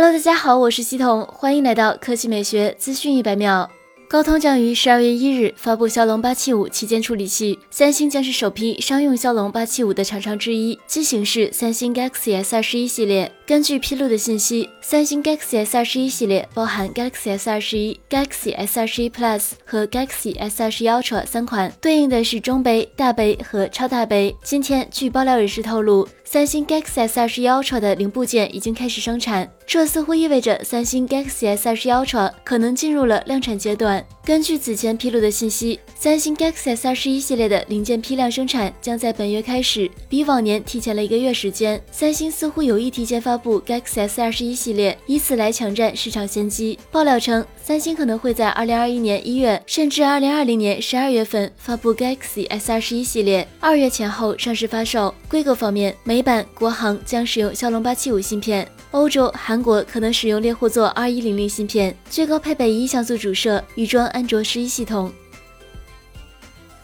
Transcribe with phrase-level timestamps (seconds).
[0.00, 3.68] Hello，大家好，我是系统，欢迎来到科技美学资讯一百秒。
[4.08, 10.78] 高通将于十二月一日发布骁龙八七五旗舰处理器，三星将是首批商用骁龙八七五的厂商之一。
[10.86, 13.30] 机型是三星 Galaxy S 二十一系列。
[13.44, 24.34] 根据披露的信息，三星 Galaxy S 二十一系列包含 Galaxy S 二十一、Galaxy S 二十一 Plus 和 Galaxy S 二十 Ultra 三款，对应的是中杯、大杯和超大杯。
[24.44, 34.04] 今天，据爆料人士透露，三星 Galaxy S 二十 Ultra 的零部件已经开始生产，这似乎意味着三星 Galaxy S 二十 Ultra 可能进入了量产阶段。
[34.26, 41.82] 根据此前披露的信息，三星 Galaxy S 二十一系列的零件批量生产将在本月开始，比往年提前了一个月时间。
[41.90, 46.78] 三星似乎有意提前发布 Galaxy S 二十一系列，以此来抢占市场先机。
[46.90, 55.14] 爆料称，三星可能会在二零二一年一月，甚至二零二零年十二月份发布 Galaxy S 二十一系列，二月前后上市发售。
[55.28, 65.12] 规格方面，美版、国行将使用骁龙八七五芯片，欧洲、韩国可能使用猎户座二一零零芯片，最高配备一亿像素主摄，预装安卓十一系统。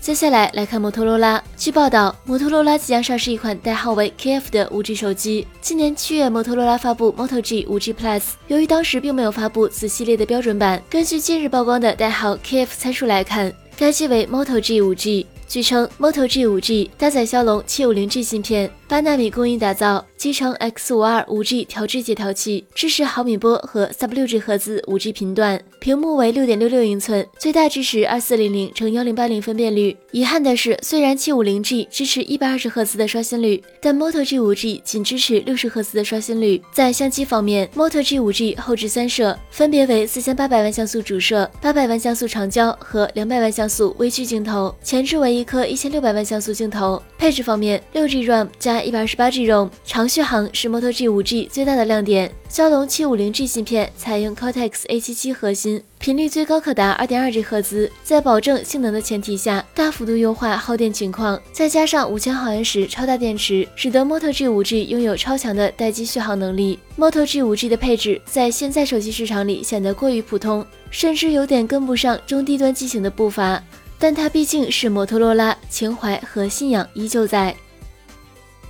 [0.00, 1.42] 接下来来看摩托罗拉。
[1.58, 5.46] 据报道，摩托罗拉即将上市一款代号为 KF 的 5G 手机。
[5.60, 15.26] 今年七月，摩托罗拉发布 Moto G 5G Plus，由于当时并没有发布此系列的标准版，根据近日曝光的代号 KF 参数来看，该机为 Moto G 5G。
[15.46, 29.96] 据称，Moto G 5G 搭载骁龙 750G 芯片，八纳米工艺打造，集成 X52 5G 调制解调器，支持毫米波和 Sub6 赫兹 5G 频段，屏幕为6.66英寸，最大支持2400乘1080分辨率。
[30.10, 36.60] 遗憾的是，虽然 750G 支持一百二十赫兹的刷新率，但 Moto G 5G 仅支持六十赫兹的刷新率。
[36.72, 47.00] 在相机方面，Moto G 5G 后置三摄，分别为4800万像素主摄、800万像素长焦和200万像素微距镜头，前置为一颗1600万像素镜头。
[47.16, 52.30] 配置方面，6G RAM 加 128G ROM，长续航是 Moto G 5G 最大的亮点。
[52.48, 66.78] 骁龙 750G 芯片采用 Cortex A77 核心，频率最高可达 2.2G 赫兹，在保证性能的前提下，大幅度优化耗电情况，再加上5000毫安时超大电池，使得 Moto G 5G 拥有超强的待机续航能力。
[66.98, 73.62] Moto G 5G 的配置在现在手机市场里显得过于普通，甚至有点跟不上中低端机型的步伐。
[74.02, 77.54] 但它毕竟是摩托罗拉，情怀和信仰依旧在。